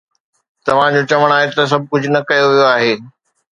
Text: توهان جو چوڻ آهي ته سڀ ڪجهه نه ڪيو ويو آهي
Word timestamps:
توهان 0.65 0.91
جو 0.95 1.01
چوڻ 1.09 1.29
آهي 1.37 1.47
ته 1.55 1.63
سڀ 1.71 1.81
ڪجهه 1.91 2.11
نه 2.15 2.21
ڪيو 2.29 2.45
ويو 2.49 2.69
آهي 2.75 2.93